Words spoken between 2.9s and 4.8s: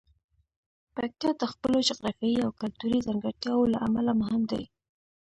ځانګړتیاوو له امله مهم دی.